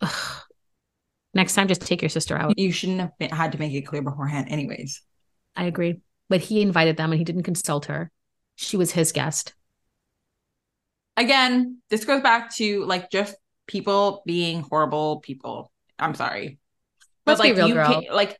Ugh. 0.00 0.42
Next 1.32 1.54
time, 1.54 1.68
just 1.68 1.82
take 1.82 2.02
your 2.02 2.08
sister 2.08 2.36
out. 2.36 2.58
You 2.58 2.72
shouldn't 2.72 3.00
have 3.00 3.16
been, 3.18 3.30
had 3.30 3.52
to 3.52 3.58
make 3.58 3.72
it 3.72 3.82
clear 3.82 4.02
beforehand, 4.02 4.48
anyways. 4.50 5.02
I 5.54 5.64
agree. 5.64 6.00
But 6.28 6.40
he 6.40 6.62
invited 6.62 6.96
them 6.96 7.12
and 7.12 7.18
he 7.18 7.24
didn't 7.24 7.44
consult 7.44 7.86
her. 7.86 8.10
She 8.56 8.76
was 8.76 8.90
his 8.90 9.12
guest. 9.12 9.54
Again, 11.16 11.78
this 11.88 12.04
goes 12.04 12.22
back 12.22 12.54
to 12.56 12.84
like 12.84 13.10
just 13.10 13.36
people 13.66 14.22
being 14.26 14.62
horrible 14.62 15.20
people. 15.20 15.70
I'm 15.98 16.14
sorry. 16.14 16.58
But 17.24 17.38
Let's 17.38 17.40
like, 17.40 17.54
be 17.54 17.62
real, 17.62 17.74
girl. 17.74 18.02
like, 18.12 18.38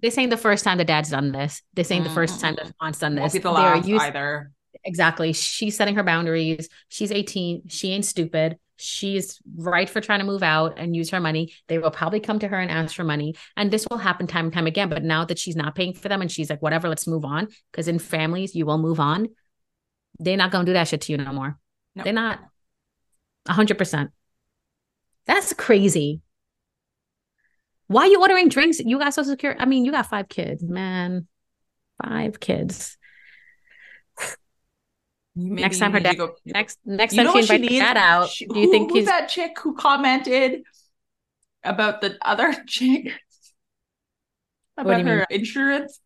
this 0.00 0.16
ain't 0.16 0.30
the 0.30 0.36
first 0.36 0.64
time 0.64 0.78
the 0.78 0.84
dad's 0.84 1.10
done 1.10 1.32
this. 1.32 1.62
This 1.74 1.90
ain't 1.90 2.04
mm-hmm. 2.04 2.10
the 2.10 2.14
first 2.14 2.40
time 2.40 2.54
the 2.54 2.72
aunt's 2.80 3.00
done 3.00 3.14
this. 3.14 3.20
Won't 3.20 3.32
be 3.32 3.38
the 3.40 3.50
last 3.50 3.88
used- 3.88 4.02
either. 4.02 4.52
Exactly. 4.84 5.32
She's 5.32 5.76
setting 5.76 5.96
her 5.96 6.02
boundaries. 6.02 6.68
She's 6.88 7.12
18. 7.12 7.68
She 7.68 7.92
ain't 7.92 8.04
stupid. 8.04 8.58
She's 8.76 9.38
right 9.56 9.88
for 9.88 10.00
trying 10.00 10.20
to 10.20 10.24
move 10.24 10.42
out 10.42 10.78
and 10.78 10.96
use 10.96 11.10
her 11.10 11.20
money. 11.20 11.52
They 11.68 11.78
will 11.78 11.90
probably 11.90 12.20
come 12.20 12.38
to 12.38 12.48
her 12.48 12.58
and 12.58 12.70
ask 12.70 12.94
for 12.94 13.04
money. 13.04 13.34
And 13.56 13.70
this 13.70 13.86
will 13.90 13.98
happen 13.98 14.26
time 14.26 14.46
and 14.46 14.54
time 14.54 14.66
again. 14.66 14.88
But 14.88 15.02
now 15.04 15.26
that 15.26 15.38
she's 15.38 15.56
not 15.56 15.74
paying 15.74 15.92
for 15.92 16.08
them 16.08 16.22
and 16.22 16.32
she's 16.32 16.48
like, 16.48 16.62
whatever, 16.62 16.88
let's 16.88 17.06
move 17.06 17.26
on. 17.26 17.48
Because 17.70 17.88
in 17.88 17.98
families, 17.98 18.54
you 18.54 18.64
will 18.64 18.78
move 18.78 18.98
on. 18.98 19.28
They're 20.18 20.38
not 20.38 20.50
going 20.50 20.64
to 20.64 20.70
do 20.70 20.74
that 20.74 20.88
shit 20.88 21.02
to 21.02 21.12
you 21.12 21.18
no 21.18 21.32
more. 21.32 21.58
They're 21.94 22.12
not. 22.12 22.40
100%. 23.46 24.08
That's 25.26 25.52
crazy. 25.52 26.22
Why 27.86 28.02
are 28.02 28.06
you 28.06 28.20
ordering 28.20 28.48
drinks? 28.48 28.78
You 28.78 28.98
got 28.98 29.14
social 29.14 29.32
security. 29.32 29.60
I 29.60 29.66
mean, 29.66 29.84
you 29.84 29.92
got 29.92 30.06
five 30.06 30.28
kids, 30.28 30.62
man. 30.62 31.26
Five 32.02 32.40
kids. 32.40 32.96
Maybe 35.40 35.62
next 35.62 35.78
time 35.78 35.92
her 35.92 36.00
dad, 36.00 36.18
go, 36.18 36.34
next 36.44 36.78
next 36.84 37.14
time 37.14 37.32
she 37.32 37.38
invites 37.40 37.68
she 37.68 37.78
dad 37.78 37.96
out, 37.96 38.28
she, 38.28 38.46
do 38.46 38.58
you 38.58 38.66
who, 38.66 38.72
think 38.72 38.92
who's 38.92 39.06
that 39.06 39.28
chick 39.28 39.56
who 39.60 39.74
commented 39.74 40.62
about 41.64 42.00
the 42.00 42.18
other 42.22 42.54
chick 42.66 43.12
about 44.76 45.02
her 45.02 45.16
mean? 45.16 45.24
insurance? 45.30 46.00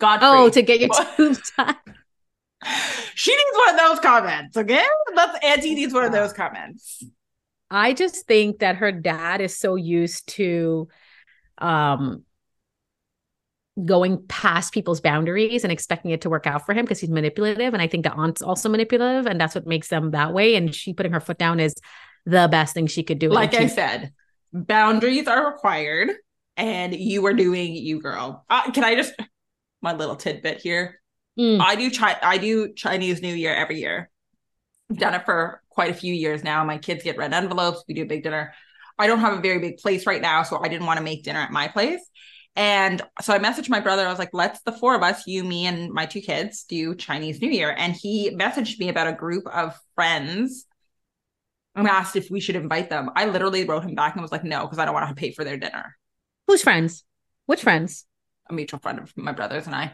Godfrey. 0.00 0.28
Oh, 0.28 0.48
to 0.48 0.62
get 0.62 0.80
your 0.80 0.90
tubes 1.16 1.52
done. 1.56 1.76
she 3.14 3.30
needs 3.30 3.58
one 3.66 3.74
of 3.74 3.80
those 3.80 4.00
comments. 4.00 4.56
Okay, 4.56 4.84
that's 5.14 5.44
Auntie 5.44 5.74
needs 5.74 5.92
one 5.92 6.04
of 6.04 6.12
those 6.12 6.32
comments. 6.32 7.04
I 7.70 7.94
just 7.94 8.26
think 8.26 8.58
that 8.58 8.76
her 8.76 8.92
dad 8.92 9.40
is 9.40 9.58
so 9.58 9.76
used 9.76 10.28
to, 10.30 10.88
um, 11.58 12.24
going 13.86 14.22
past 14.28 14.74
people's 14.74 15.00
boundaries 15.00 15.64
and 15.64 15.72
expecting 15.72 16.10
it 16.10 16.20
to 16.22 16.30
work 16.30 16.46
out 16.46 16.66
for 16.66 16.74
him 16.74 16.84
because 16.84 17.00
he's 17.00 17.10
manipulative. 17.10 17.72
And 17.72 17.82
I 17.82 17.86
think 17.86 18.04
the 18.04 18.12
aunt's 18.12 18.42
also 18.42 18.68
manipulative, 18.68 19.26
and 19.26 19.40
that's 19.40 19.54
what 19.54 19.66
makes 19.66 19.88
them 19.88 20.10
that 20.10 20.34
way. 20.34 20.56
And 20.56 20.74
she 20.74 20.92
putting 20.92 21.12
her 21.12 21.20
foot 21.20 21.38
down 21.38 21.58
is 21.58 21.74
the 22.26 22.48
best 22.50 22.74
thing 22.74 22.86
she 22.86 23.02
could 23.02 23.18
do. 23.18 23.30
Like 23.30 23.54
I 23.54 23.66
said, 23.66 24.12
boundaries 24.52 25.26
are 25.26 25.52
required, 25.52 26.10
and 26.56 26.94
you 26.94 27.24
are 27.26 27.34
doing 27.34 27.74
you, 27.74 28.00
girl. 28.00 28.44
Uh, 28.50 28.70
can 28.72 28.84
I 28.84 28.94
just 28.94 29.14
my 29.80 29.94
little 29.94 30.16
tidbit 30.16 30.60
here? 30.60 31.00
Mm. 31.38 31.60
I 31.60 31.76
do 31.76 31.90
chi- 31.90 32.18
I 32.22 32.38
do 32.38 32.72
Chinese 32.74 33.22
New 33.22 33.34
Year 33.34 33.54
every 33.54 33.80
year. 33.80 34.10
I've 34.90 34.98
done 34.98 35.14
it 35.14 35.24
for 35.24 35.62
quite 35.70 35.90
a 35.90 35.94
few 35.94 36.12
years 36.12 36.44
now. 36.44 36.62
My 36.64 36.76
kids 36.76 37.02
get 37.02 37.16
red 37.16 37.32
envelopes. 37.32 37.82
We 37.88 37.94
do 37.94 38.02
a 38.02 38.06
big 38.06 38.22
dinner. 38.22 38.52
I 38.98 39.06
don't 39.06 39.20
have 39.20 39.38
a 39.38 39.40
very 39.40 39.58
big 39.58 39.78
place 39.78 40.06
right 40.06 40.20
now, 40.20 40.42
so 40.42 40.62
I 40.62 40.68
didn't 40.68 40.86
want 40.86 40.98
to 40.98 41.02
make 41.02 41.24
dinner 41.24 41.40
at 41.40 41.50
my 41.50 41.68
place. 41.68 42.00
And 42.54 43.00
so 43.22 43.32
I 43.32 43.38
messaged 43.38 43.70
my 43.70 43.80
brother. 43.80 44.06
I 44.06 44.10
was 44.10 44.18
like, 44.18 44.34
let's 44.34 44.60
the 44.62 44.72
four 44.72 44.94
of 44.94 45.02
us, 45.02 45.26
you, 45.26 45.42
me, 45.42 45.66
and 45.66 45.90
my 45.90 46.04
two 46.04 46.20
kids, 46.20 46.64
do 46.64 46.94
Chinese 46.94 47.40
New 47.40 47.50
Year. 47.50 47.74
And 47.76 47.94
he 47.94 48.30
messaged 48.36 48.78
me 48.78 48.88
about 48.90 49.06
a 49.06 49.12
group 49.12 49.46
of 49.46 49.74
friends 49.94 50.66
and 51.74 51.88
asked 51.88 52.16
if 52.16 52.30
we 52.30 52.40
should 52.40 52.56
invite 52.56 52.90
them. 52.90 53.10
I 53.16 53.24
literally 53.24 53.64
wrote 53.64 53.84
him 53.84 53.94
back 53.94 54.14
and 54.14 54.22
was 54.22 54.32
like, 54.32 54.44
no, 54.44 54.62
because 54.62 54.78
I 54.78 54.84
don't 54.84 54.92
want 54.92 55.08
to 55.08 55.14
pay 55.14 55.32
for 55.32 55.44
their 55.44 55.56
dinner. 55.56 55.96
Who's 56.46 56.62
friends? 56.62 57.04
Which 57.46 57.62
friends? 57.62 58.04
A 58.50 58.52
mutual 58.52 58.80
friend 58.80 58.98
of 58.98 59.16
my 59.16 59.32
brothers 59.32 59.66
and 59.66 59.74
I. 59.74 59.84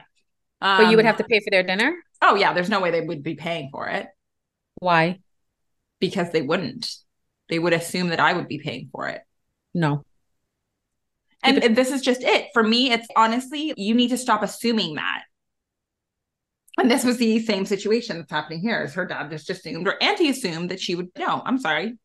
Um, 0.60 0.82
but 0.82 0.90
you 0.90 0.96
would 0.96 1.06
have 1.06 1.18
to 1.18 1.24
pay 1.24 1.38
for 1.38 1.50
their 1.50 1.62
dinner? 1.62 1.94
Oh, 2.20 2.34
yeah. 2.34 2.52
There's 2.52 2.68
no 2.68 2.80
way 2.80 2.90
they 2.90 3.02
would 3.02 3.22
be 3.22 3.36
paying 3.36 3.68
for 3.70 3.86
it. 3.86 4.08
Why? 4.80 5.20
Because 6.00 6.32
they 6.32 6.42
wouldn't. 6.42 6.90
They 7.48 7.60
would 7.60 7.72
assume 7.72 8.08
that 8.08 8.18
I 8.18 8.32
would 8.32 8.48
be 8.48 8.58
paying 8.58 8.88
for 8.90 9.06
it. 9.06 9.22
No. 9.72 10.04
And, 11.42 11.76
this 11.76 11.90
is 11.90 12.02
just 12.02 12.22
it. 12.22 12.48
For 12.52 12.62
me, 12.62 12.90
it's 12.90 13.06
honestly, 13.16 13.72
you 13.76 13.94
need 13.94 14.08
to 14.08 14.18
stop 14.18 14.42
assuming 14.42 14.96
that. 14.96 15.22
And 16.78 16.90
this 16.90 17.04
was 17.04 17.16
the 17.16 17.40
same 17.40 17.66
situation 17.66 18.18
that's 18.18 18.30
happening 18.30 18.60
here. 18.60 18.82
Is 18.82 18.94
her 18.94 19.06
dad 19.06 19.30
just 19.30 19.50
assumed 19.50 19.86
or 19.88 20.00
auntie 20.02 20.30
assumed 20.30 20.70
that 20.70 20.80
she 20.80 20.94
would 20.94 21.08
no, 21.18 21.42
I'm 21.44 21.58
sorry. 21.58 21.98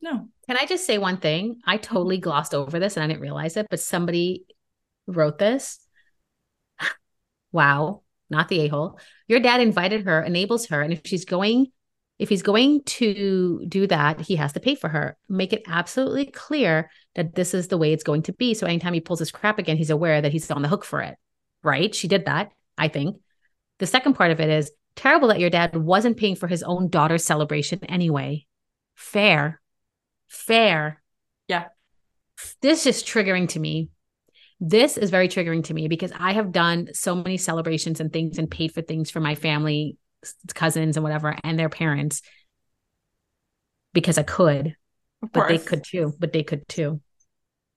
No. 0.00 0.28
Can 0.48 0.56
I 0.60 0.66
just 0.66 0.84
say 0.84 0.98
one 0.98 1.18
thing? 1.18 1.60
I 1.64 1.76
totally 1.76 2.18
glossed 2.18 2.54
over 2.54 2.78
this 2.78 2.96
and 2.96 3.04
I 3.04 3.06
didn't 3.06 3.22
realize 3.22 3.56
it, 3.56 3.66
but 3.70 3.80
somebody 3.80 4.44
wrote 5.06 5.38
this. 5.38 5.78
wow, 7.52 8.02
not 8.30 8.48
the 8.48 8.60
a-hole. 8.62 8.98
Your 9.28 9.40
dad 9.40 9.60
invited 9.60 10.06
her, 10.06 10.22
enables 10.22 10.66
her, 10.66 10.82
and 10.82 10.92
if 10.92 11.02
she's 11.04 11.24
going 11.24 11.68
if 12.18 12.30
he's 12.30 12.42
going 12.42 12.82
to 12.84 13.62
do 13.68 13.86
that, 13.88 14.22
he 14.22 14.36
has 14.36 14.54
to 14.54 14.60
pay 14.60 14.74
for 14.74 14.88
her. 14.88 15.18
Make 15.28 15.52
it 15.52 15.64
absolutely 15.66 16.24
clear 16.24 16.90
that 17.16 17.34
this 17.34 17.54
is 17.54 17.68
the 17.68 17.78
way 17.78 17.92
it's 17.92 18.04
going 18.04 18.22
to 18.22 18.32
be. 18.32 18.54
So 18.54 18.66
anytime 18.66 18.94
he 18.94 19.00
pulls 19.00 19.18
his 19.18 19.32
crap 19.32 19.58
again, 19.58 19.76
he's 19.76 19.90
aware 19.90 20.20
that 20.20 20.32
he's 20.32 20.50
on 20.50 20.62
the 20.62 20.68
hook 20.68 20.84
for 20.84 21.00
it. 21.00 21.16
Right? 21.64 21.92
She 21.92 22.06
did 22.06 22.26
that, 22.26 22.52
I 22.78 22.86
think. 22.86 23.16
The 23.78 23.86
second 23.86 24.14
part 24.14 24.30
of 24.30 24.40
it 24.40 24.48
is 24.48 24.70
terrible 24.94 25.28
that 25.28 25.40
your 25.40 25.50
dad 25.50 25.76
wasn't 25.76 26.16
paying 26.16 26.36
for 26.36 26.46
his 26.46 26.62
own 26.62 26.88
daughter's 26.88 27.24
celebration 27.24 27.84
anyway. 27.84 28.46
Fair. 28.94 29.60
Fair. 30.28 31.02
Yeah. 31.48 31.64
This 32.62 32.86
is 32.86 33.02
triggering 33.02 33.48
to 33.50 33.60
me. 33.60 33.88
This 34.60 34.96
is 34.96 35.10
very 35.10 35.28
triggering 35.28 35.64
to 35.64 35.74
me 35.74 35.88
because 35.88 36.12
I 36.18 36.32
have 36.32 36.52
done 36.52 36.88
so 36.92 37.14
many 37.14 37.36
celebrations 37.36 38.00
and 38.00 38.12
things 38.12 38.38
and 38.38 38.50
paid 38.50 38.72
for 38.72 38.80
things 38.80 39.10
for 39.10 39.20
my 39.20 39.34
family 39.34 39.98
cousins 40.54 40.96
and 40.96 41.04
whatever 41.04 41.36
and 41.44 41.58
their 41.58 41.68
parents 41.68 42.22
because 43.92 44.18
I 44.18 44.22
could, 44.22 44.76
but 45.32 45.48
they 45.48 45.58
could 45.58 45.84
too. 45.84 46.14
But 46.18 46.32
they 46.32 46.42
could 46.42 46.68
too. 46.68 47.00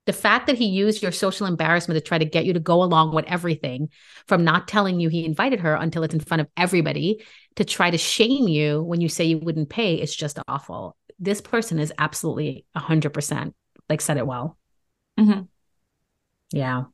The 0.09 0.13
fact 0.13 0.47
that 0.47 0.57
he 0.57 0.65
used 0.65 1.03
your 1.03 1.11
social 1.11 1.45
embarrassment 1.45 1.95
to 1.95 2.01
try 2.01 2.17
to 2.17 2.25
get 2.25 2.43
you 2.43 2.53
to 2.53 2.59
go 2.59 2.81
along 2.81 3.13
with 3.13 3.25
everything 3.25 3.89
from 4.25 4.43
not 4.43 4.67
telling 4.67 4.99
you 4.99 5.07
he 5.07 5.23
invited 5.23 5.59
her 5.59 5.75
until 5.75 6.01
it's 6.01 6.15
in 6.15 6.19
front 6.19 6.41
of 6.41 6.47
everybody 6.57 7.23
to 7.57 7.63
try 7.63 7.91
to 7.91 7.97
shame 7.99 8.47
you 8.47 8.81
when 8.81 9.01
you 9.01 9.07
say 9.07 9.25
you 9.25 9.37
wouldn't 9.37 9.69
pay 9.69 10.01
is 10.01 10.15
just 10.15 10.39
awful. 10.47 10.97
This 11.19 11.41
person 11.41 11.77
is 11.77 11.93
absolutely 11.95 12.65
100% 12.75 13.53
like 13.87 14.01
said 14.01 14.17
it 14.17 14.25
well. 14.25 14.57
Mm-hmm. 15.19 15.41
Yeah. 16.53 16.85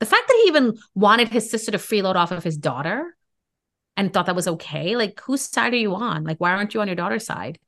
The 0.00 0.06
fact 0.06 0.28
that 0.28 0.40
he 0.42 0.48
even 0.48 0.78
wanted 0.94 1.28
his 1.28 1.50
sister 1.50 1.72
to 1.72 1.76
freeload 1.76 2.14
off 2.14 2.32
of 2.32 2.42
his 2.42 2.56
daughter 2.56 3.14
and 3.98 4.10
thought 4.10 4.24
that 4.24 4.36
was 4.36 4.48
okay. 4.48 4.96
Like, 4.96 5.20
whose 5.20 5.42
side 5.42 5.74
are 5.74 5.76
you 5.76 5.94
on? 5.96 6.24
Like, 6.24 6.38
why 6.38 6.52
aren't 6.52 6.72
you 6.72 6.80
on 6.80 6.88
your 6.88 6.96
daughter's 6.96 7.26
side? 7.26 7.58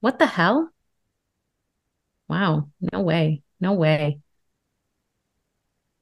What 0.00 0.18
the 0.18 0.24
hell? 0.24 0.70
Wow. 2.34 2.68
No 2.92 3.00
way. 3.00 3.42
No 3.60 3.74
way. 3.74 4.18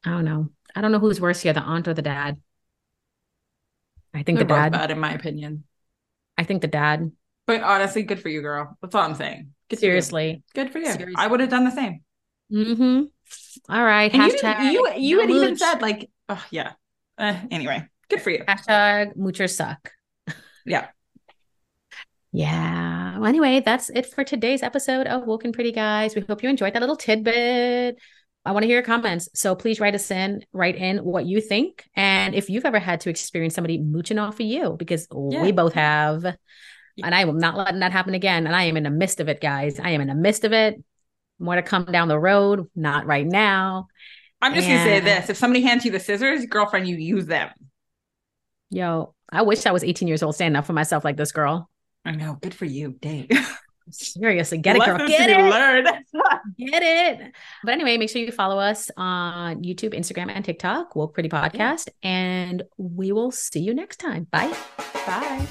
I 0.03 0.11
don't 0.11 0.25
know. 0.25 0.49
I 0.75 0.81
don't 0.81 0.91
know 0.91 0.99
who's 0.99 1.21
worse 1.21 1.43
here, 1.43 1.53
the 1.53 1.61
aunt 1.61 1.87
or 1.87 1.93
the 1.93 2.01
dad. 2.01 2.41
I 4.15 4.23
think 4.23 4.39
They're 4.39 4.49
the 4.49 4.55
dad. 4.55 4.73
bad, 4.73 4.91
in 4.91 4.99
my 4.99 5.13
opinion. 5.13 5.65
I 6.39 6.45
think 6.45 6.63
the 6.63 6.69
dad. 6.69 7.13
But 7.47 7.61
honestly, 7.63 8.03
good 8.03 8.19
for 8.19 8.31
you, 8.31 8.41
girl. 8.41 8.79
That's 8.81 8.95
all 8.95 9.03
I'm 9.03 9.15
saying. 9.15 9.53
Good 9.69 9.81
Seriously. 9.81 10.43
Good 10.55 10.73
for 10.73 10.79
you. 10.79 10.91
Seriously. 10.91 11.15
I 11.19 11.27
would 11.27 11.41
have 11.41 11.51
done 11.51 11.65
the 11.65 11.71
same. 11.71 12.01
Mm-hmm. 12.51 13.03
All 13.69 13.85
right. 13.85 14.11
And 14.11 14.23
hashtag 14.23 14.73
you 14.73 14.89
you, 14.89 14.93
you 14.97 15.21
had 15.21 15.31
even 15.31 15.59
said 15.59 15.83
like, 15.83 16.11
oh 16.31 16.43
yeah. 16.51 16.73
Uh, 17.19 17.37
anyway. 17.51 17.87
Good 18.09 18.23
for 18.23 18.31
you. 18.31 18.43
Hashtag 18.49 19.19
moocher 19.19 19.51
suck. 19.51 19.93
Yeah. 20.65 20.87
Yeah. 22.35 22.92
Well, 23.23 23.29
anyway, 23.29 23.63
that's 23.65 23.89
it 23.89 24.07
for 24.07 24.25
today's 24.25 24.65
episode 24.65 25.07
of 25.07 25.29
Woke 25.29 25.45
and 25.45 25.55
Pretty 25.55 25.71
Guys. 25.71 26.17
We 26.17 26.23
hope 26.23 26.43
you 26.43 26.49
enjoyed 26.49 26.75
that 26.75 26.81
little 26.81 26.97
tidbit. 26.97 27.97
I 28.45 28.51
want 28.51 28.65
to 28.65 28.67
hear 28.67 28.79
your 28.79 28.83
comments. 28.83 29.29
So 29.33 29.55
please 29.55 29.79
write 29.79 29.95
us 29.95 30.11
in, 30.11 30.45
write 30.53 30.75
in 30.75 30.99
what 30.99 31.25
you 31.25 31.41
think. 31.41 31.85
And 31.95 32.35
if 32.35 32.51
you've 32.51 32.65
ever 32.65 32.81
had 32.81 32.99
to 33.03 33.11
experience 33.11 33.55
somebody 33.55 33.79
mooching 33.79 34.19
off 34.19 34.41
of 34.41 34.47
you, 34.47 34.75
because 34.77 35.07
yeah. 35.31 35.41
we 35.41 35.53
both 35.53 35.75
have. 35.75 36.25
And 36.25 37.15
I 37.15 37.21
am 37.21 37.39
not 37.39 37.57
letting 37.57 37.79
that 37.79 37.93
happen 37.93 38.15
again. 38.15 38.45
And 38.45 38.57
I 38.57 38.65
am 38.65 38.77
in 38.77 38.83
the 38.83 38.91
midst 38.91 39.21
of 39.21 39.29
it, 39.29 39.41
guys. 39.41 39.79
I 39.79 39.91
am 39.91 40.01
in 40.01 40.09
the 40.09 40.17
midst 40.17 40.43
of 40.43 40.53
it. 40.53 40.83
More 41.39 41.55
to 41.55 41.63
come 41.63 41.85
down 41.85 42.09
the 42.09 42.19
road, 42.19 42.69
not 42.75 43.07
right 43.07 43.25
now. 43.25 43.87
I'm 44.41 44.53
just 44.53 44.67
and... 44.67 44.79
gonna 44.79 44.99
say 44.99 44.99
this. 44.99 45.31
If 45.31 45.37
somebody 45.37 45.63
hands 45.63 45.85
you 45.85 45.93
the 45.93 46.01
scissors, 46.01 46.45
girlfriend, 46.47 46.89
you 46.89 46.97
use 46.97 47.27
them. 47.27 47.51
Yo, 48.71 49.15
I 49.31 49.43
wish 49.43 49.65
I 49.65 49.71
was 49.71 49.85
18 49.85 50.09
years 50.09 50.25
old 50.25 50.35
standing 50.35 50.57
up 50.57 50.67
for 50.67 50.73
myself 50.73 51.05
like 51.05 51.17
this 51.17 51.31
girl. 51.31 51.71
I 52.05 52.13
know. 52.13 52.39
Good 52.41 52.55
for 52.55 52.65
you. 52.65 52.93
Dave. 53.01 53.29
Seriously, 53.91 54.59
get 54.59 54.77
it, 54.77 54.85
girl. 54.85 55.07
Get 55.07 55.29
it. 55.29 55.39
Learn. 55.39 55.85
get 56.59 56.83
it. 56.83 57.33
But 57.65 57.73
anyway, 57.73 57.99
make 57.99 58.11
sure 58.11 58.23
you 58.23 58.31
follow 58.31 58.59
us 58.59 58.91
on 58.97 59.63
YouTube, 59.63 59.93
Instagram, 59.93 60.31
and 60.31 60.45
TikTok, 60.45 60.95
Woke 60.95 61.15
Pretty 61.15 61.29
Podcast. 61.29 61.89
And 62.03 62.63
we 62.79 63.13
will 63.13 63.31
see 63.33 63.61
you 63.61 63.75
next 63.75 63.97
time. 63.97 64.29
Bye. 64.31 64.57
Bye. 65.07 65.47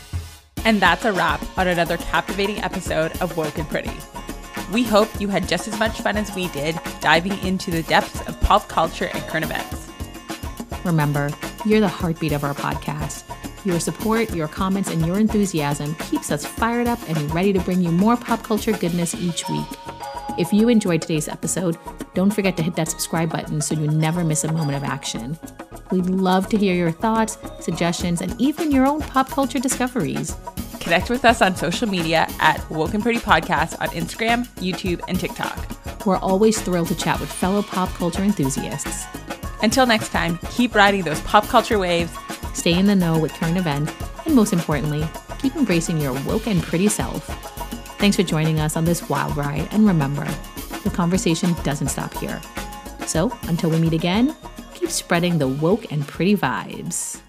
And 0.64 0.80
that's 0.80 1.06
a 1.06 1.12
wrap 1.12 1.42
on 1.58 1.68
another 1.68 1.98
captivating 1.98 2.60
episode 2.60 3.12
of 3.22 3.36
Woke 3.36 3.58
and 3.58 3.68
Pretty. 3.68 3.92
We 4.72 4.84
hope 4.84 5.10
you 5.20 5.28
had 5.28 5.48
just 5.48 5.68
as 5.68 5.78
much 5.78 6.00
fun 6.00 6.16
as 6.16 6.34
we 6.34 6.48
did 6.50 6.80
diving 7.02 7.38
into 7.40 7.72
the 7.72 7.84
depths 7.84 8.26
of 8.28 8.40
pop 8.42 8.70
culture 8.70 9.10
and 9.14 9.22
current 9.24 9.46
events. 9.46 9.90
Remember, 10.86 11.30
you're 11.66 11.82
the 11.82 11.88
heartbeat 11.88 12.32
of 12.32 12.44
our 12.44 12.54
podcast. 12.54 13.31
Your 13.64 13.80
support, 13.80 14.34
your 14.34 14.48
comments, 14.48 14.90
and 14.90 15.06
your 15.06 15.20
enthusiasm 15.20 15.94
keeps 15.96 16.32
us 16.32 16.46
fired 16.46 16.88
up 16.88 17.00
and 17.08 17.34
ready 17.34 17.54
to 17.54 17.60
bring 17.60 17.82
you 17.82 17.92
more 17.92 18.18
pop 18.18 18.42
culture 18.42 18.72
goodness 18.72 19.14
each 19.14 19.48
week. 19.50 19.68
If 20.40 20.52
you 20.52 20.68
enjoyed 20.70 21.02
today's 21.02 21.28
episode, 21.28 21.78
don't 22.16 22.32
forget 22.32 22.58
to 22.58 22.64
hit 22.64 22.76
that 22.76 22.88
subscribe 22.88 23.30
button 23.32 23.62
so 23.62 23.76
you 23.76 23.88
never 23.88 24.24
miss 24.24 24.44
a 24.44 24.52
moment 24.52 24.78
of 24.78 24.84
action. 24.84 25.38
We'd 25.92 26.08
love 26.08 26.50
to 26.50 26.58
hear 26.58 26.74
your 26.74 26.92
thoughts, 26.92 27.38
suggestions, 27.60 28.22
and 28.22 28.40
even 28.42 28.72
your 28.72 28.88
own 28.88 29.02
pop 29.02 29.30
culture 29.30 29.60
discoveries. 29.60 30.36
Connect 30.80 31.12
with 31.12 31.26
us 31.26 31.42
on 31.44 31.56
social 31.56 31.88
media 31.88 32.28
at 32.40 32.68
Woke 32.72 32.96
and 32.96 33.04
Pretty 33.04 33.20
Podcast 33.20 33.80
on 33.80 33.90
Instagram, 33.90 34.48
YouTube, 34.56 35.02
and 35.08 35.20
TikTok. 35.20 36.06
We're 36.08 36.18
always 36.18 36.60
thrilled 36.60 36.88
to 36.88 36.96
chat 36.96 37.20
with 37.20 37.32
fellow 37.32 37.62
pop 37.62 37.90
culture 37.90 38.24
enthusiasts. 38.24 39.06
Until 39.62 39.86
next 39.86 40.10
time, 40.10 40.40
keep 40.50 40.74
riding 40.74 41.04
those 41.04 41.22
pop 41.22 41.46
culture 41.48 41.78
waves, 41.78 42.12
stay 42.54 42.78
in 42.78 42.86
the 42.86 42.96
know 42.96 43.20
with 43.20 43.34
current 43.34 43.58
events, 43.58 43.94
and 44.26 44.36
most 44.36 44.54
importantly, 44.54 45.08
keep 45.40 45.56
embracing 45.56 46.00
your 46.00 46.14
woke 46.24 46.48
and 46.48 46.62
pretty 46.62 46.88
self. 46.88 47.26
Thanks 48.00 48.16
for 48.16 48.24
joining 48.24 48.60
us 48.60 48.76
on 48.76 48.86
this 48.86 49.10
wild 49.10 49.36
ride, 49.38 49.68
and 49.72 49.86
remember, 49.86 50.26
the 50.84 50.90
conversation 50.90 51.54
doesn't 51.64 51.90
stop 51.90 52.14
here. 52.18 52.42
So, 53.06 53.32
until 53.44 53.70
we 53.70 53.80
meet 53.80 53.94
again, 53.94 54.36
keep 54.74 54.90
spreading 54.90 55.38
the 55.38 55.48
woke 55.48 55.92
and 55.92 56.08
pretty 56.08 56.36
vibes. 56.36 57.22